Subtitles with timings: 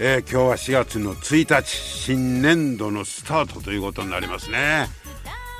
[0.00, 4.88] えー、今日は4月の1日新年度のスタートということになりますね、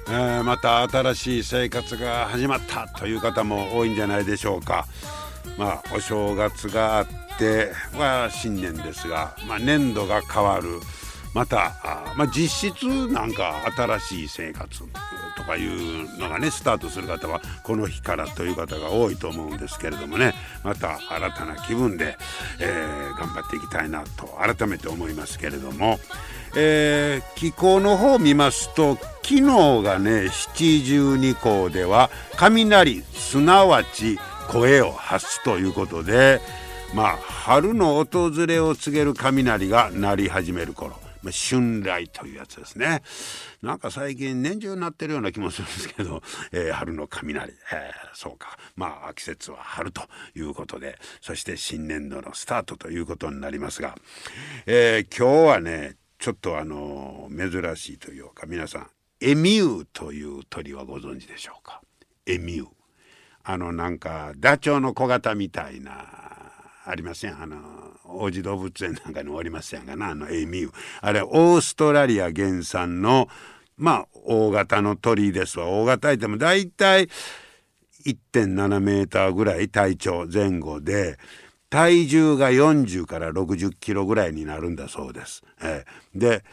[0.09, 4.89] えー、また新しい生活が始まったという方も多いんじゃないでしょうか。
[5.57, 7.07] まあお正月があっ
[7.39, 10.81] ては新年ですが、まあ、年度が変わる。
[11.35, 14.85] またあ、まあ、実質なんか新しい生活
[15.37, 20.33] とかいうのがねスタートする方はこの日からという方が多いと思うんですけれどもね。
[20.63, 22.17] また新たな気分で、
[22.61, 25.99] えー、頑張っていきたいなと改めて思いますけれども、
[26.57, 29.43] えー、気候の方を見ますと昨日
[29.83, 36.41] がね七十二候では雷すなわち声を発すということで
[36.95, 41.04] まあ春の訪れを告げる雷が鳴り始める頃。
[41.25, 43.03] まあ、春雷というやつですね。
[43.63, 46.23] なんか最近年中なってるような気もするんですけど、
[46.53, 48.59] えー、春の雷、えー、そうか。
[48.77, 50.03] まあ季節は春と
[50.37, 53.97] いうことでそして新年度のスタートということになりますが、
[54.67, 58.87] えー、今日はねちょっとあの珍しいというか皆さん
[59.21, 61.81] エミューという鳥はご存知でしょうか？
[62.27, 62.69] エミュー。
[63.45, 66.44] あのなんかダチョウの小型みたいな
[66.87, 67.57] ありませんあの
[68.05, 73.29] 王子動物園なんかにおりますやんかなあのエミューあれオーストラリア原産の
[73.77, 77.09] まあ大型の鳥ですわ大型いても大体
[78.07, 81.19] 1.7メーターぐらい体長前後で
[81.71, 85.43] 体重が40から60キロぐらいになるんだそうです。
[85.61, 86.45] えー、で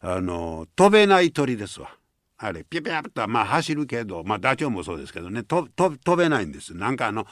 [0.00, 1.90] あの飛べない鳥ですわ。
[2.38, 5.68] あれピュピュッとまあ走るけどまあダチョウもそうですけどね飛
[6.16, 6.74] べないんです。
[6.74, 7.26] なんかあの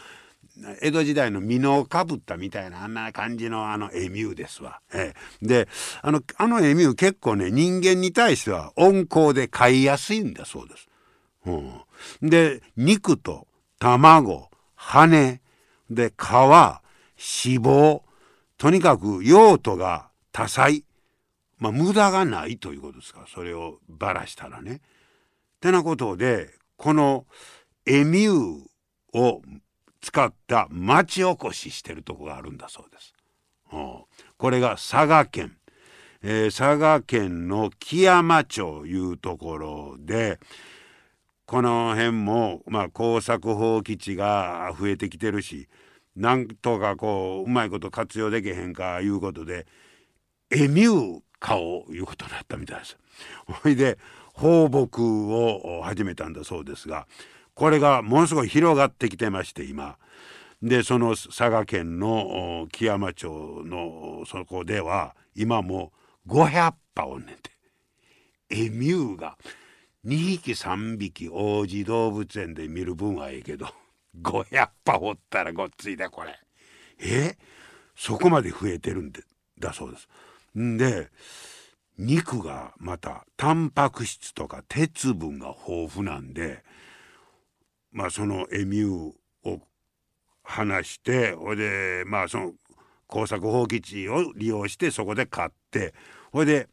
[0.80, 4.80] 江戸時代の美濃かぶったみたいなあんな感じのあのエミューですわ。
[4.92, 5.68] ええ、で
[6.02, 10.88] あのあのエミュー結構ね人間に対しては温厚で飼いやすいんだそうです。
[11.46, 13.46] うん、で肉と
[13.78, 15.40] 卵羽
[15.90, 16.22] で皮
[17.46, 18.02] 脂肪
[18.56, 20.84] とにかく用途が多彩
[21.58, 24.74] まあ無駄がないということですからそれをばらしたらね。
[24.76, 24.80] っ
[25.60, 27.26] てなことでこの
[27.86, 29.42] エミューを
[30.08, 33.14] 使った町おこししてるとこがあるんだそうです。
[34.38, 35.58] これが佐賀県、
[36.22, 40.40] えー、佐賀県の木山町いうところで
[41.44, 45.68] この辺も、まあ、工作放棄地が増えてきてるし
[46.16, 49.66] なんとかこううまいこと活用できへんかいうことで
[50.50, 52.96] エミュー化をいうことになったみたいです。
[53.62, 53.98] ほいで
[54.32, 57.06] 放牧を始めたんだそうですが
[57.58, 59.98] これがものすごい広がってきてまして今。
[60.62, 65.92] でその佐賀県の木山町のそこでは今も
[66.28, 67.50] 500羽おんねんて
[68.50, 69.36] エミューが
[70.04, 73.66] 2匹3匹王子動物園で見る分はええけど
[74.22, 76.38] 500羽おったらごっついでこれ。
[77.00, 77.36] え？
[77.96, 79.22] そこまで増えてるんで
[79.58, 80.08] だそうです。
[80.56, 81.08] んで
[81.98, 86.62] 肉がまたタンパク質とか鉄分が豊富なんで
[87.92, 89.60] まあそのエミューを
[90.42, 92.52] 話してほいでまあその
[93.06, 95.94] 工作放棄地を利用してそこで買って
[96.32, 96.68] ほいで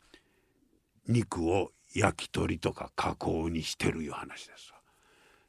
[1.08, 4.76] 肉を焼き鳥とか加工にしてるいう話です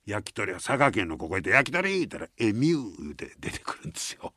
[0.07, 4.33] 焼き鳥は佐賀県のここへて焼き鳥言ったらエミューで出てくるんですよ。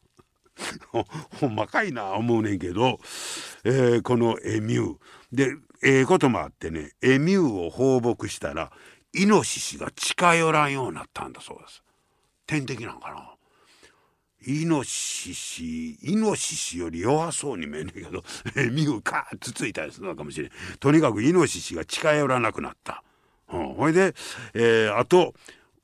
[1.40, 3.00] ほんまかいな思うねんけど、
[3.64, 4.98] えー、このエミュー
[5.32, 8.72] でええー、こともあってねエミューを放牧したら
[9.14, 11.84] イノシシが近寄らんようになったんだそうです。
[12.46, 13.36] 天敵なんかな。
[14.48, 18.24] イノシシイノシシより弱そうに見えんねんけど
[18.72, 20.52] ミューカーつついたりするのかもしれん。
[20.80, 23.04] とにかくイノシシが近寄らなくなった、
[23.52, 24.14] うん、ほいで、
[24.54, 25.34] えー、あと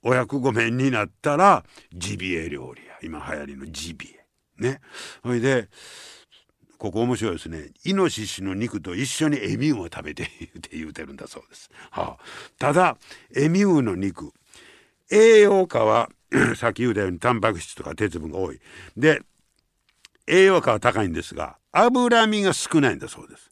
[0.03, 4.25] お役御免になったらジビエ料理や今流行りのジビエ。
[4.57, 4.79] ね。
[5.21, 5.67] ほいで
[6.77, 7.71] ここ面白いですね。
[7.85, 10.23] イノシシの肉と一緒にエミューを食べて
[10.57, 12.23] って言うてるんだそうです、はあ、
[12.57, 12.97] ただ
[13.35, 14.31] エミューの肉。
[15.11, 16.09] 栄養価は
[16.57, 18.59] さっき言うたようにタンパク質とか鉄分が多い。
[18.97, 19.21] で
[20.27, 23.51] 栄養価は高いんですが脂身が少ないんだそうです。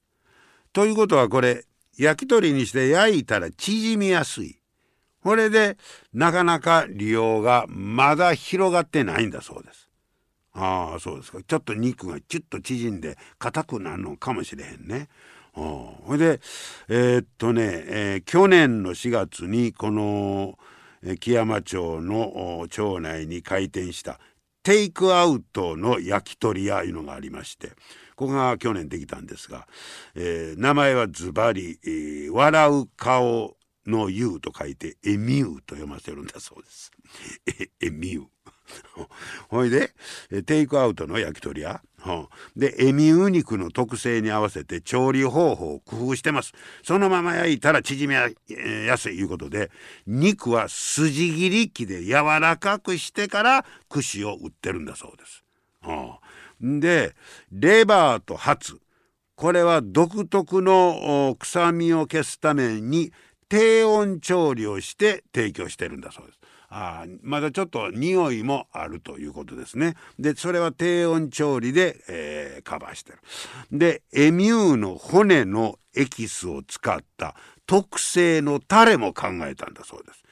[0.73, 1.65] ということはこれ
[1.97, 4.59] 焼き鳥にして焼いたら縮みやすい。
[5.21, 5.77] これで
[6.13, 9.82] なかなか利用がまだ広がってないんだそうです。
[10.53, 15.09] ああそうですかちょっと肉がチュッと縮んで硬くなるのかもしれへんね。
[15.53, 16.39] ほいで
[16.88, 20.57] えー、っとね、えー、去年の4月にこの
[21.19, 24.19] 木山町の町内に開店した
[24.63, 27.73] テイクアウトの焼き鳥屋いうのがありまして
[28.15, 29.67] ここが去年できたんですが、
[30.15, 31.79] えー、名前はズバリ、
[32.31, 36.91] 笑う顔の優と書いてエミューと読ませるんだそうです。
[37.81, 38.32] エミュー。
[39.50, 39.94] ほいで
[40.45, 41.81] テイクアウトの焼き鳥屋。
[42.57, 46.54] でエミュー肉の特性に合わせて調理方法を工夫してます。
[46.83, 48.15] そのまま焼いたら縮め
[48.86, 49.71] やすいいうことで
[50.06, 55.44] 肉は筋切り機で柔らかくしてから串を売ってるんだそうです。
[56.62, 57.16] で
[57.51, 58.80] レバーとハツ。
[59.36, 63.12] これは独特の臭みを消すために
[63.50, 66.39] 低温調理をして提供してるんだそうです。
[66.75, 69.95] あまだちょっと匂いもあるということですね。
[70.17, 73.19] でそれは低温調理で、えー、カバーしてる。
[73.71, 77.35] でエミューの骨のエキスを使った
[77.67, 80.23] 特製のタレも考えたんだそうです。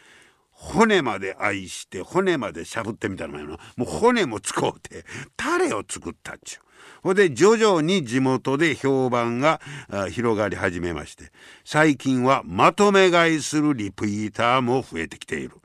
[0.49, 5.05] 骨まで愛して骨までしゃぶってみたいなもう骨も使うて
[5.38, 6.61] タレを作ったっちゅう。
[7.03, 9.61] ほんで徐々に地元で評判が
[10.09, 11.31] 広がり始めまして
[11.63, 15.61] 最近はまとめ買いするリピーターも増えてきている。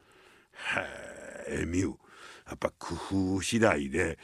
[0.77, 1.95] へえミュー
[2.49, 2.95] やっぱ工
[3.37, 4.19] 夫次第で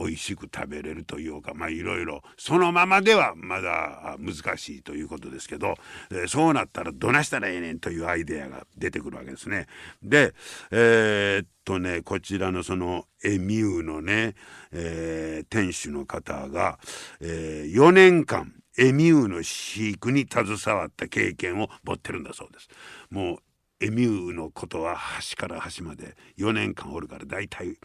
[0.00, 5.74] 美味しく食べれるというかまあいろいろそのままではまだ難しいということですけど、
[6.10, 9.66] え、そうなったらどなしたらええねんというアイデアが出てくるわけですね。
[10.02, 10.32] で
[10.70, 14.34] えー、っとねこちらのそのエミューのね、
[14.72, 16.78] えー、店主の方が、
[17.20, 22.68] えー、4年間エミューの飼育に携わった経験を持ってるんだそうです。
[23.10, 23.38] もう
[23.80, 27.78] エミューのことは端から端まで4年間おるから大体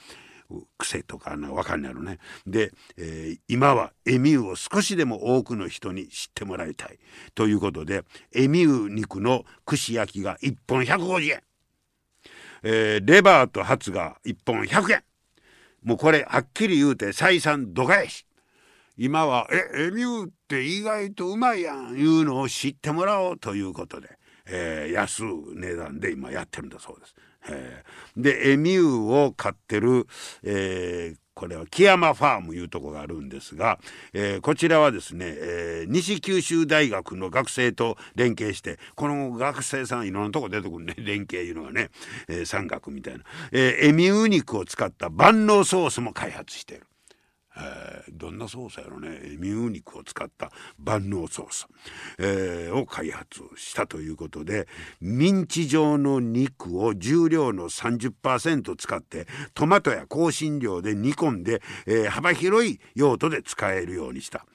[0.78, 2.20] 癖とか分かんないのね。
[2.46, 7.00] で、えー、今はエミューを少しでも多くの人に知ってもらいたい。
[7.34, 8.04] ということで
[8.34, 11.44] エミュー肉の串焼きが1本150円、
[12.64, 15.04] えー、レバーとハツが1本100円。
[15.84, 18.26] もうこれはっきり言うて採算度外視
[18.98, 25.24] 今は「えエミューって意外とうまいやん」いうのを知ってもらおうということで、えー、安
[25.56, 27.16] 値段で今やってるんだそうです。
[27.48, 30.08] えー、でエミューを飼ってる、
[30.44, 33.78] えー、これは木山ファームいうとこがあるんですが、
[34.14, 41.90] えー、こちらはですね、えー、西九州大学の学生と連携してこの学生さんいろんなとこ出てくるね 連携いうのがね、
[42.28, 46.88] えー、山岳みたいな、えー、エミュー肉を使った万能ソースも開発している。
[47.58, 49.20] えー、どんなソースやろね。
[49.38, 51.68] ミュー肉を使った万能ソース、
[52.20, 54.68] えー、を開発したということで
[55.02, 64.46] ミンチ状の肉を重量の30%使ってトマトや香辛料で煮込んで、えー、幅広い用途で使えるようにした。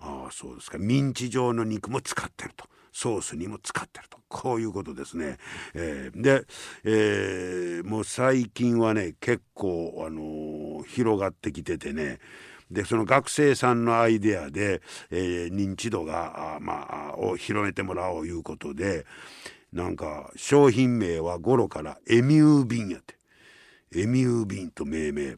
[0.00, 0.78] あそうですか。
[0.78, 2.66] ミンチ状の肉も使ってると。
[2.92, 4.18] ソースにも使ってると。
[4.28, 5.38] こういうことですね。
[5.74, 6.44] えー、で、
[6.84, 12.18] えー、もう最近はね結構、あのー、広がってきててね。
[12.70, 19.06] でその学生さんのアイデアで、えー、認知度があ、まあ、を広めてもらおういうことで
[19.72, 23.20] なんか商品名はゴロからエミュー瓶やって。
[23.92, 25.36] エミュー瓶と命名、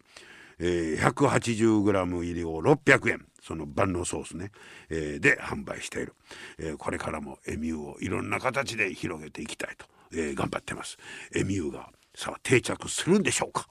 [0.59, 3.27] えー、180g 入りを600円。
[3.43, 4.53] その万能ソースね、
[4.89, 6.15] えー、で販売している、
[6.59, 10.97] えー、これからもエミューをいろんな形で広げていきたいと、えー、頑張ってます。
[11.35, 13.69] エミューがさあ定着するんでしょうか？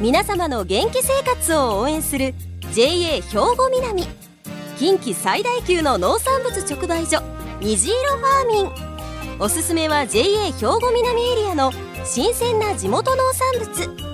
[0.00, 2.34] 皆様の元気生活を応援する
[2.72, 4.04] JA 兵庫南。
[4.76, 7.22] 近畿最大級の農産物直売所
[7.60, 9.40] 虹色ファーミン。
[9.40, 11.72] おすすめは JA 兵庫南エリアの
[12.04, 14.13] 新鮮な地元農産物。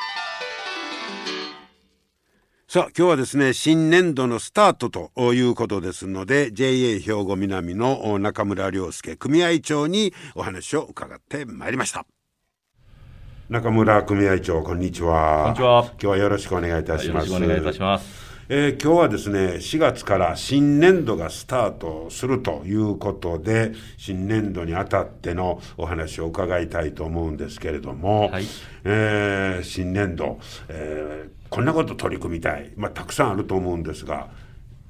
[2.73, 12.05] さあ今日はですね新年度のスタートということですので JA 兵庫南の中村良介組合長にお話を伺ってまいりました。
[13.49, 15.41] 中村組合長こんにちは。
[15.43, 15.83] こんにちは。
[15.83, 17.29] 今日はよろしくお願いいたします。
[17.29, 18.05] よろしくお願いいたします。
[18.47, 28.45] えー、今日はですね4月から新年度がスタートするということで新年度にあたってのお話を伺いたいと思うんですけれども、はい、
[28.85, 34.29] えー、新年度、えーこんなこと取り組みたい、まあ、たくさんあると思うんですが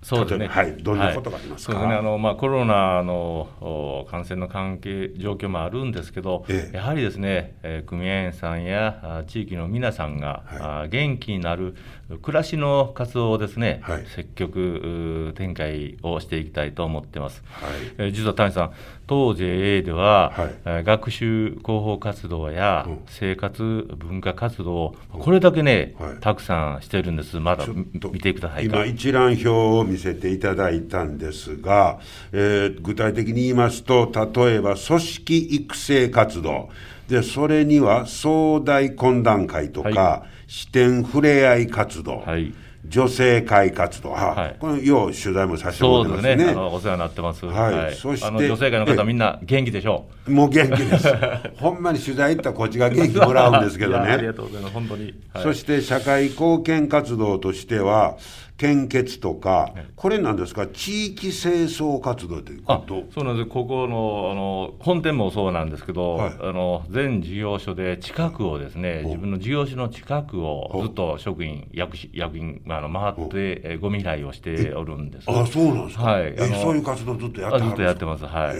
[0.03, 0.47] そうですね。
[0.47, 1.73] はい、どんなことがありますか？
[1.73, 1.99] はい、そうですね。
[1.99, 11.75] あのまあコロナの感染の関係状況もあるんですけど、ええ、やはりですね、えー、組合員さんや地域の皆さんが、はい、元気になる
[12.23, 17.43] 暮らしの活動をですね、はい、積極展開をしていきたいと思ってます。
[17.51, 18.71] はい、えー、実は谷さん、
[19.11, 20.31] 当 JA では、
[20.63, 23.61] はい、学習広報活動や生活
[23.97, 27.37] 文化活動これだけね、はい、たくさんしてるんです。
[27.41, 31.99] まだ見てください今一覧表を見せていただいたんですが、
[32.31, 36.69] えー、具体的に言いますと、例えば組織育成活動、
[37.09, 42.53] でそれには総大懇談会とか、はい、視点ふれあい活動、はい、
[42.85, 46.45] 女性会活動、はい、このよう取材もさせてもらってますね。
[46.45, 47.45] すねお世話になってます。
[47.45, 47.73] はい。
[47.73, 50.31] はい、そして女性会の方みんな元気でしょう。
[50.31, 51.07] もう元気です。
[51.57, 54.09] ほんまに取材行ったらこっちが元気もらうんですけどね。
[54.11, 55.13] ありがとうございます本当に。
[55.43, 58.17] そして社会貢献活動としては。
[58.61, 63.05] 献血とか、これなんですか、地域清掃活動ということ？
[63.11, 75.25] そうなんです、ここのあの本店もそうなんですけど、はい、あの全事業所で近くをですね、自分の事業所の近くをずっと職員、役役員、あの回って、えごみ拾いをしておるんです。
[75.27, 78.57] あそうなんですか、はい、あのそういう活動ずっとやってずっとやってます、はい。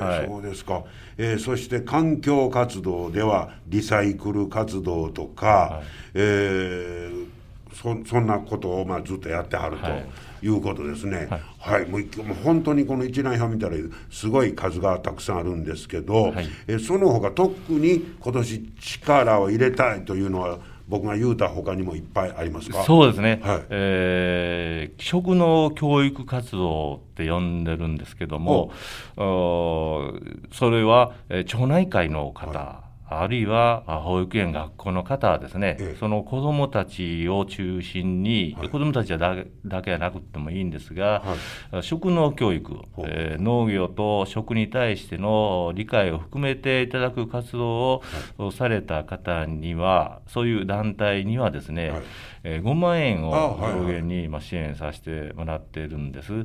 [0.00, 0.82] はい、そうですか、
[1.16, 5.84] えー、そして環境活動では、リサイクル活動とか、はい、
[6.14, 7.33] えー
[7.74, 9.88] そそんなことをまあずっとやってはると。
[9.88, 9.90] い。
[10.46, 11.26] うことですね、
[11.58, 13.76] はい、はい、もうもう本当にこの一覧表見たら
[14.10, 22.84] すごい数がたくさんあるんですけど、はい、えその他特に今年力を入れたいというのは僕が言うたほかにもいっぱいありますか？
[22.84, 28.70] そうですね、はい、えー、食の教育活動って呼んでるんですけども、
[29.16, 30.20] そ
[30.70, 32.83] れは、えー、町内会の方、はい
[33.20, 41.22] あるいは保育園、学校の方はですね、ええ、その子どもたちを中心に、はい、子どもたちはだだけじゃなくてもいいんですが、
[41.72, 48.02] はい、食農教育、えー、農業と食に対しての理解を含めていただく活動
[48.38, 52.02] をされた方には、そういう団体にはですね、はい
[52.44, 56.32] えー、5万円を上限にまあ支援させてもらっているんです。
[56.32, 56.44] はい。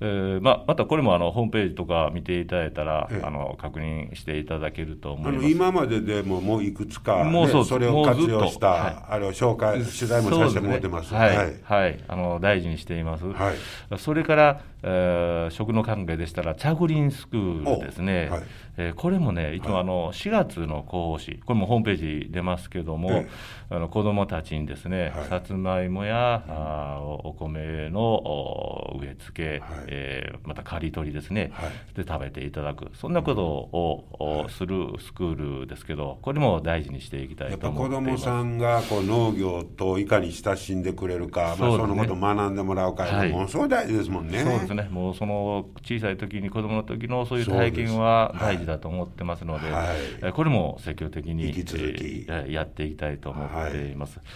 [0.00, 5.48] えーまあ、またこれもあのホームページとか見ていただいたら、ええ、あの確認していただけると思います。
[5.48, 11.08] 今まででももういくつか、ね、もうそうそれを活用した、はい、あれを紹介、取材もさせてもらってます。
[11.08, 13.24] すね、はい、はい、はい、あの大事にしています。
[13.24, 18.28] はい、それから、えー、食の関係でしたら、チャグリンスクールですね。
[18.30, 18.42] はい
[18.80, 23.24] えー、これもね、いつもあの4月の広報誌、これもホームページ出ますけども、
[23.70, 38.24] あの子どもたちにですね、はい、さつまいもや、あお米の植え付け、はい、えー、また刈り取りですね、はい、で食べていただく、そんなことを、するスクールですけど、これも大事にしていきたいと思っています。
[38.24, 44.38] 子どもさんがこう農業といかに親しんでくれるか、そ,、まあ、そのことを学んでもらうか、はい、もうそう大事ですもんね。
[44.44, 44.88] そうですね。
[44.92, 49.94] もうその小さい時に子どもの時のそういう体験は大事だと思ってますので、は
[50.28, 54.18] い、これも積極的に、えー、やっていきたいと思っています。
[54.18, 54.26] はい、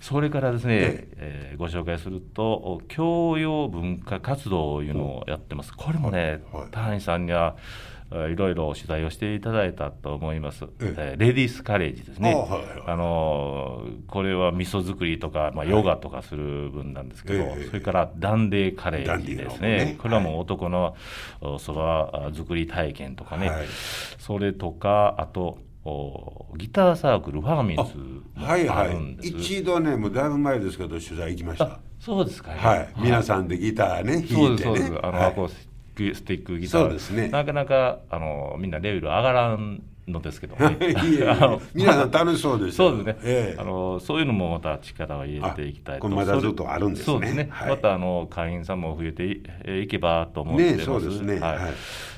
[0.00, 5.72] それからですね、えー、ご紹介すると教養文化活動というのをやってます。
[5.74, 7.56] これもね、はい、さんには
[8.10, 11.16] いろいろ取材をしていただいたと思います、ええ。
[11.18, 12.34] レディースカレッジですね、
[12.86, 20.94] あのこれは味噌作りとか、まあ、ヨガとかする分なんですけど、それからダンデーカレッジですね、ねこれはもう男の
[21.58, 23.66] そば作り体験とかね、はい、
[24.18, 25.58] それとか、あと、
[26.56, 31.78] ギターサークルファーミンズはいはい、一度ねもうだいぶ前ですけど取材行きました。
[32.00, 34.98] そうですか、ね、はい、皆さんでギターね弾いてね。
[35.02, 35.65] あの、はい、アコース
[36.14, 36.82] スティックギター。
[36.82, 37.28] そうですね。
[37.28, 40.76] なかなかあのみんなレベル上がらんのですけど、 ね、
[41.74, 46.08] 皆さん楽しそうですそうですね、ええ、あのそういうのもまた力を入れていきたいと。
[46.08, 47.04] まだずっとあるんですね。
[47.06, 49.24] そうですね、はい、またあの会員さんも増えて
[49.80, 51.60] いけばと思ってます、ね、そうですね、はい、はい、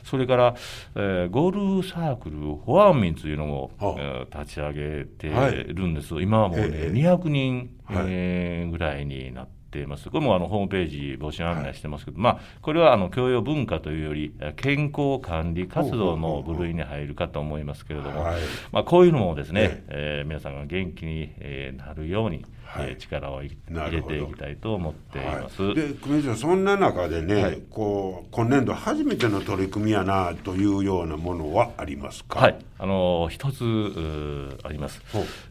[0.05, 0.55] それから、
[0.97, 5.29] えー、ゴールサークルフォアミンというのを、えー、立ち上げて
[5.69, 10.11] るんです、はい、今はもうね、ええ、200人、えー、ぐらいになってています。
[10.11, 18.41] これもあのホームページ募集案内してますけど、はい、まあ、これはあの教養文化というより、健康管理活動の部類に入るかと思いますけれども、はい、
[18.73, 20.21] まあ、こういうのもですね、え。
[20.21, 23.57] えー、皆さんが元気に、えー、なるように、はい、力を入
[23.91, 25.63] れていきたいと思っています。
[25.63, 32.41] はい、で久米さんそんな中でね、はい、こう今年度初めての取り組みやなというようなものはありますか？
[32.41, 35.03] はい、あの一つあります。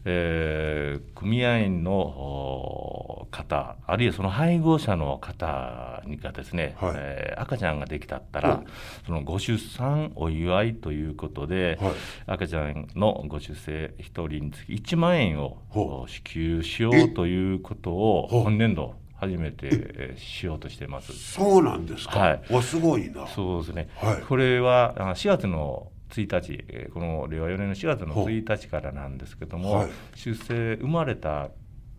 [0.04, 8.62] えー、組合員の方あるいはその配偶者の方にがですね、はい、えー、赤ちゃんができたったら
[9.06, 11.78] そのご出産お祝いということで、
[12.26, 15.58] 赤ちゃんのご出生一人につき1万円を
[16.06, 21.12] 支給しようということを本年度初めてしようとしてます。
[21.12, 22.18] そうなんですか。
[22.18, 22.52] はい。
[22.52, 23.26] わすごいな。
[23.26, 23.88] そうですね。
[23.96, 31.50] はい、これは4月の1日、この令和4年の4月の1日からなんですけども、はい、出生生まれた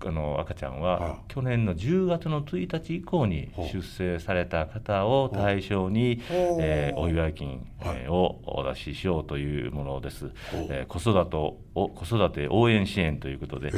[0.05, 10.31] あの赤ちゃんは去年の10月の1日以降に出生された方を対象に、えー、お祝い金、えー、をお出ししようというものです。
[10.69, 11.57] えー、子育てを
[11.89, 13.71] 子育て応援支援ということで、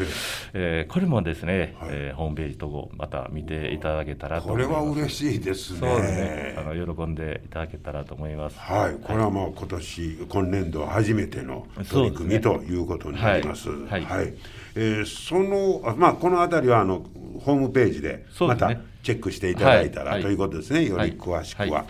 [0.53, 5.79] えー、これもですね、はい、えー、ホームページとこまた見ていただけたらとこれは嬉しいですね。
[5.79, 6.55] そうですね。
[6.57, 8.59] あの喜んでいただけたらと思います。
[8.59, 13.69] はい、これはもう今年今年度初めての取り組み、ね、ということになります。
[13.69, 14.33] はい、はい
[14.75, 17.05] えー、そのまあこの辺りはあの
[17.39, 21.85] ホームページでまたチェックしていただいたら、ということですね、より詳しくは。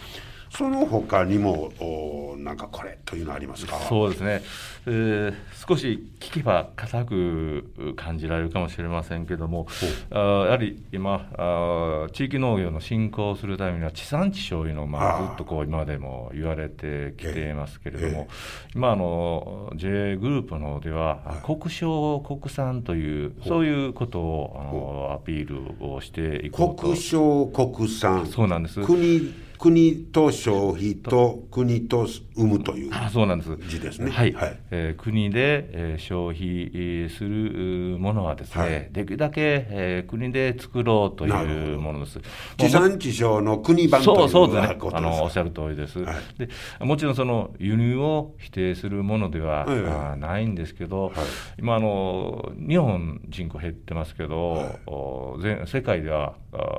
[0.52, 3.78] その他にもおなんかこれというのありますか？
[3.88, 4.42] そうですね、
[4.86, 5.34] えー、
[5.68, 9.68] 少し聞けば硬く感じられるかもしれませんけども
[10.10, 25.48] あやはり今あ地域農業の振興するためには地産地消いうのを、まあ、ずっとこう今までも言われてきていますけれども、えー、今あの J グループの方では、国商国産というそういうことをあのアピー
[25.80, 26.90] ルをしていこうと。
[26.90, 28.26] 国商国産。
[28.28, 28.82] そうなんです。
[28.84, 33.56] 国国と消費と国と生むというそうなんです。
[33.68, 34.10] 字ですね。
[34.10, 42.20] はい、はい、えー、国で、えー、消費するものはですね、はい、できるだけ、えー、国で作ろうというものです。
[42.58, 44.78] 地産地消の国版というそうそうですね。
[44.94, 46.50] あのおっしゃる通りです、はい、で。
[46.80, 51.14] もちろんその輸入を否定するものでは、はい、ないんですけど、はい、
[51.60, 54.54] 今あの日本人口減ってますけど、
[54.88, 56.34] はい、全世界では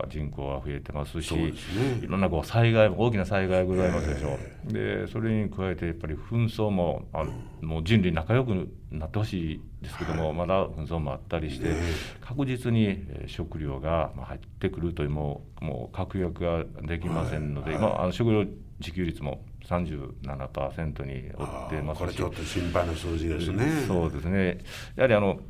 [0.08, 1.52] 人口は増えてますし、ね、
[2.02, 4.38] いろんなこう災災害も大きな災害ございますでしょ
[4.68, 7.24] う、でそれに加えてやっぱり紛争もあ
[7.60, 11.74] もう人類仲良くなってほしいですけども、まだ紛争もあったりして、
[12.20, 18.44] 確実に食料が入ってくるというもうもう確約ができませんので、まあ、あの食料
[18.78, 22.00] 自給率も37%に追ってますし。
[22.00, 23.84] これちょっと心配な数字ですね。
[23.86, 24.58] そうですね。
[24.96, 25.40] やはりあの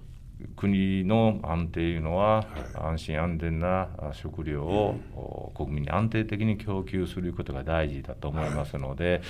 [0.57, 9.23] 国の安定いうのは、安心安全な食料を国民に安定的に供給することが大事だと思いますので、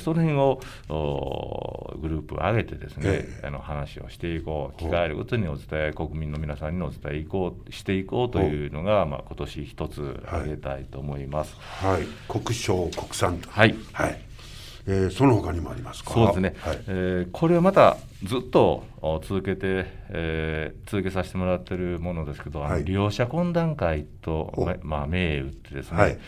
[0.00, 0.60] その辺を
[2.00, 11.56] グループを挙げてですね、あの話をしていこう機会あるごとにお伝え国民の皆さんにお伝えいこうしていこうというのが、まあ、今年一つ挙げたいと思います。
[11.58, 14.26] はい、国商国産はい、はい
[14.86, 16.12] えー、その他にもありますか？
[16.12, 18.84] そうですね、はい、えー、これはまたずっと
[19.22, 26.18] 続けて、えー、続けさせてもらっているものですけど、はい、利用者懇談会と、まあ、銘打ってですね、はい、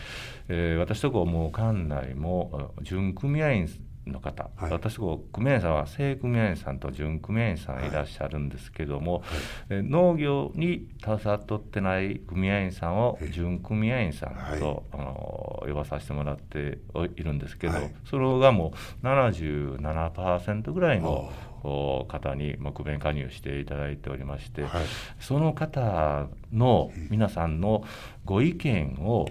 [0.49, 3.69] えー、私とこもう館内も準組合員
[4.11, 9.23] の方、はい、私こう組合員さんは正組合員さんと準組合員さんいらっしゃるんですけども、
[9.69, 16.79] はい、農業に携わってない組合員さんを準組合員さんと、はい、あの呼ばさせてもらって
[17.15, 17.73] いるんですけど、
[18.09, 24.71] それがもう77%ぐらいの方に木弁加入していただいておりまして、はい、
[25.19, 27.83] その方の皆さんの
[28.25, 29.25] ご意見を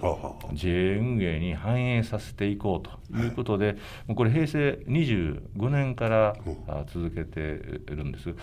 [0.53, 3.73] JA 運営に反映させていこうということで、
[4.07, 6.35] もうこれ平成25年から
[6.93, 7.39] 続けて
[7.91, 8.33] いるんです。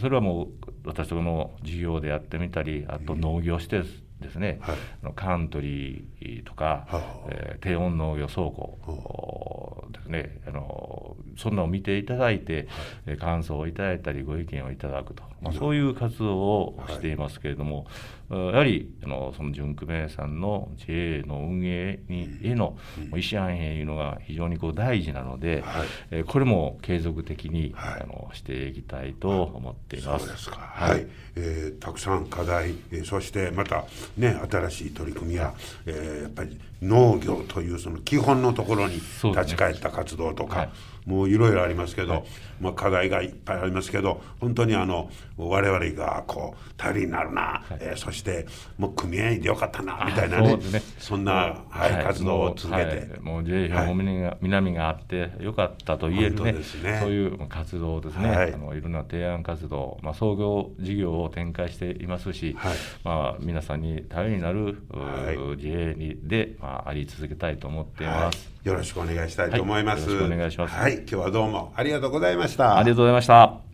[0.00, 0.48] それはもう
[0.84, 10.40] 私とこの事業でやってみたり、あと農業施設ですね、はい、カントリーとか、はえー、低温農業倉庫ですね。
[10.46, 12.68] あのそんなのを見ていただいて、
[13.06, 17.86] はい、感想をいただいたりご意見をいただくと、まあ、そういう活動をしていますけれども、
[18.30, 22.76] やはりあのその純久米さんの JA の運営にへの
[23.14, 30.50] 意思反映いうのが非常にこう大事なので、はい、えー、これも継続的に、はい、あのしていきたいと思っています。
[30.50, 33.84] はい、えー、たくさん課題、えー、そしてまた
[34.16, 35.52] ね新しい取り組みや、
[35.84, 40.70] えー、やっぱり農業というその基本のところに立ち返った活動とか。
[41.06, 42.24] もういろいろありますけど、はい、
[42.60, 48.46] まあ、課題がいっぱいありますけど本当にあの我々がこう頼りになるな、はい、えー、そして
[48.78, 53.04] もう組合員でよかったなみたいなね、ね、そんな、はい、活動を続けて。
[53.20, 53.94] もう J 兵庫
[54.40, 56.62] 南があってよかったと言えるね、ね、
[57.00, 62.56] そういう活動ですね、はい、あのいろんな提案活動、まあ、創業事業を展開していますし、
[63.02, 68.54] まあ、皆さんに頼りになる、はい、JA にで、まあ、あり続けたいと思っています。
[68.64, 70.08] よろしくお願いしたいと思います。
[70.08, 70.74] よろしくお願いします。
[70.74, 72.78] はい、今日はどうもありがとうございました。
[72.78, 73.64] ありがとうございました。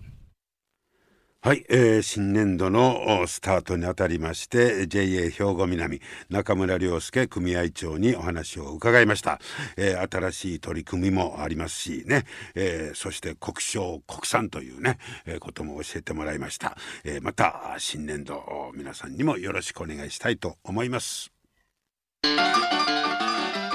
[1.43, 9.41] はい、えー、新年度のスタートにあたりまして JA 兵庫南中村良介組合長にお話を伺いました、
[9.79, 18.43] えー、新しい取り組みもありますしね、えー、そして国商国産というね、えー、ことも教えてもらいました、えー、また新年度
[18.75, 21.33] 皆さんにもよろしくお願いしたいと思います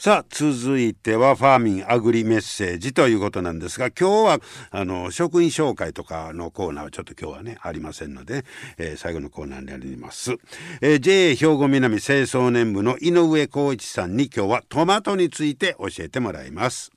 [0.00, 4.38] さあ続いてはファーミンアグリメッセージということなんですが今日は
[4.70, 8.46] あの職員紹介とかのコーナーはちょっと今日はねありませんので、
[8.78, 10.36] えー、最後のコーナーになります、
[10.80, 16.90] えー、JA 兵庫南清掃年部の井上浩一さんに今日はトマトについて教えてもらいます。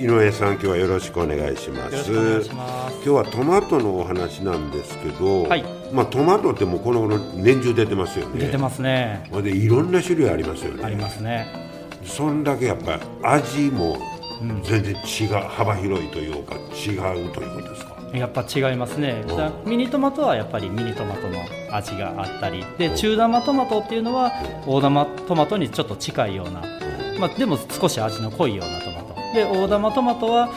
[0.00, 2.10] 井上さん今日はよろしくお願いします。
[2.10, 2.40] 今
[3.02, 8.46] 日はトマトのお話なんですけど、はい、まあトマトってもうこの頃年中出てますよね。
[8.46, 9.30] 出てますね。
[9.42, 10.84] でいろんな種類ありますよね。
[10.84, 11.46] ありますね。
[12.02, 13.98] そんだけやっぱり味も
[14.64, 17.96] 全然違う、うん、幅広いというか違うということですか？
[18.14, 19.22] やっぱ違いますね、
[19.66, 22.64] ミニトマトはやっぱりミニトマトの味があったり。
[22.78, 24.32] で中玉トマトっていうのは
[24.66, 26.62] 大玉トマトにちょっと近いような、
[27.18, 28.89] まあ、でも少し味の濃いようなトマト
[29.34, 30.50] で大玉トマトは、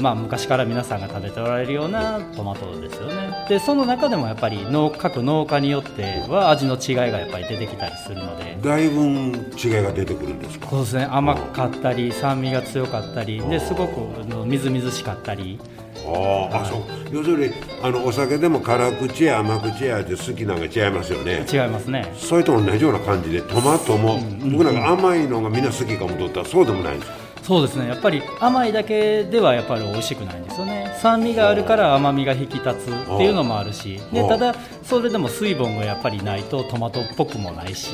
[0.00, 3.46] まあ、昔から皆さんが食べておられるようなトマトですよね。
[3.48, 8.58] でその中でもやっぱり農各農家によっては味の違いがやっぱり出てきたりするので。
[8.62, 10.68] だいぶ違いが出てくるんですか？
[10.68, 11.08] そうですね。
[11.10, 13.98] 甘かったり酸味が強かったりですごく
[14.46, 15.58] みずみずしかったり。
[16.06, 16.80] ああそう。
[17.10, 21.46] 要するにあのお酒でも辛口や甘口やって好きなんか違いますよね。
[21.50, 22.12] 違いますね。
[22.16, 27.12] それと同じような感じでトマトも、うん、僕なんか甘いのがみんな好きかもとったらそうでもないんです
[27.48, 27.88] そうですね。
[27.88, 30.94] やっぱり甘いだけではやっぱり美味しくないんですよね。
[31.00, 33.98] 酸味があるから甘みが引き立つっていうのもあるし。
[34.12, 37.92] でただそれでも水分がやっぱりないとトマトっぽくもないし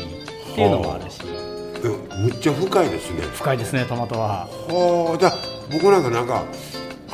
[0.53, 1.21] っていうのもあるし。
[2.19, 3.21] むっちゃ深いですね。
[3.33, 4.49] 深いですねトマトは。
[4.49, 5.33] はあじゃあ
[5.71, 6.43] 僕なんかなんか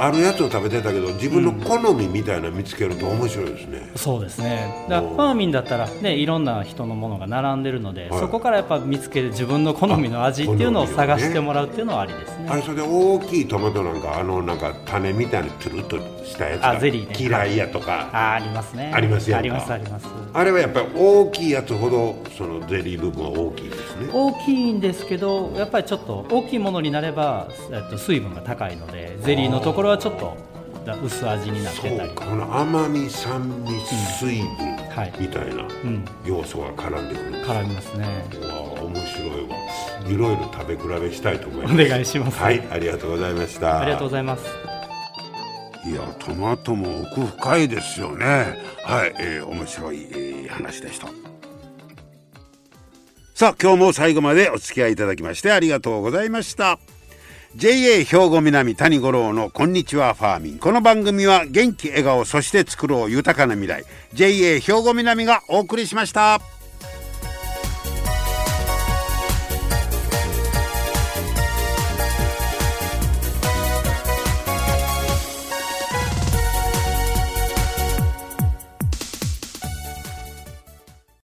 [0.01, 4.87] あるやつを食べてたけど自分の好みみたいな見つけると面白いですね、うん、そうですね。
[4.89, 5.41] だファー。
[5.41, 12.47] ミンだったらねいろんな人のものが並んでるので、はい、そこからやっぱ見つける自分の好みの味っていうのを探してもらうっていうのはありですね。
[12.49, 18.93] あれそれで大きいトマトなんかあのなんか種みたいにつるっとしたやつが嫌いやとか、あありますね。
[18.95, 20.07] ありますやありますあります。
[20.33, 24.11] あれはやっぱり大きいやつほどそのゼリー部分は大きいですね。
[24.13, 30.37] 大きいんですけどやっぱりちょっと大きいものになれば、えっと、水分が高いのでゼリーのところはちょっと
[31.05, 32.11] 薄味になってたり。
[32.15, 33.81] この甘み酸味
[34.19, 34.47] 水分
[35.19, 35.65] みたいな
[36.25, 38.25] 要素が絡んでくる、絡みますね。
[38.43, 39.57] わ面白いわ。
[40.09, 41.75] いろいろ食べ比べしたいと思います。
[41.75, 42.39] お願いします。
[42.39, 43.81] はいありがとうございました。
[43.81, 44.45] ありがとうございます。
[45.87, 48.59] いやトマトも奥深いですよね。
[48.85, 51.09] はい、えー、面白い、えー、話でした。
[53.41, 56.79] さあ今日も最後までお付き合いいただきましてありがとうございました
[57.57, 60.59] JA 兵庫南谷五郎のこんにちはファーミン。
[60.61, 63.85] この番組は元気笑顔そして作ろう豊かな未来。
[64.15, 66.41] JA 兵庫南がお送りしました。